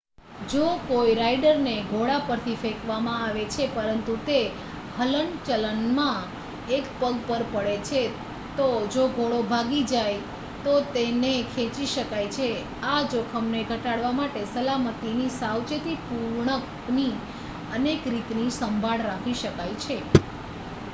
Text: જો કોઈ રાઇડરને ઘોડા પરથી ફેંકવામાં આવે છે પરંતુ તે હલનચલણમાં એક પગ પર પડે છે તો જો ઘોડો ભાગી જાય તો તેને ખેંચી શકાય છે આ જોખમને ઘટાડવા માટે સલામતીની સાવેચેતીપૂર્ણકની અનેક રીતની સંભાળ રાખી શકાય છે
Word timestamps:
જો 0.51 0.67
કોઈ 0.83 1.11
રાઇડરને 1.15 1.73
ઘોડા 1.89 2.21
પરથી 2.21 2.53
ફેંકવામાં 2.61 3.17
આવે 3.25 3.41
છે 3.49 3.65
પરંતુ 3.73 4.13
તે 4.25 4.37
હલનચલણમાં 4.95 6.23
એક 6.69 6.85
પગ 6.95 7.11
પર 7.27 7.43
પડે 7.51 7.75
છે 7.83 8.01
તો 8.57 8.65
જો 8.95 9.03
ઘોડો 9.09 9.41
ભાગી 9.43 9.83
જાય 9.83 10.23
તો 10.63 10.73
તેને 10.89 11.33
ખેંચી 11.51 11.87
શકાય 11.87 12.29
છે 12.29 12.49
આ 12.85 12.97
જોખમને 13.09 13.61
ઘટાડવા 13.63 14.13
માટે 14.13 14.47
સલામતીની 14.47 15.29
સાવેચેતીપૂર્ણકની 15.35 17.13
અનેક 17.71 18.01
રીતની 18.07 18.49
સંભાળ 18.51 19.01
રાખી 19.03 19.39
શકાય 19.39 19.79
છે 19.79 19.97